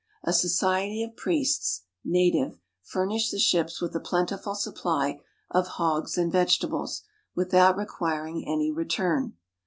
[0.23, 6.31] A society of priests (native) furnished the ships with a plentiful supply of hogs and
[6.31, 7.03] vegetables,
[7.35, 9.37] without requiring any return.